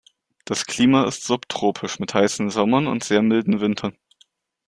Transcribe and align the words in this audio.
Das 0.45 0.65
Klima 0.65 1.07
ist 1.07 1.25
subtropisch 1.25 1.99
mit 1.99 2.15
heißen 2.15 2.49
Sommern 2.49 2.87
und 2.87 3.03
sehr 3.03 3.21
milden 3.21 3.59
Wintern. 3.61 3.95